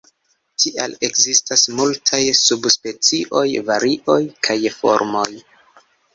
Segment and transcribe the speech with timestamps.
[0.61, 5.29] Tial ekzistas multaj subspecioj, varioj kaj formoj.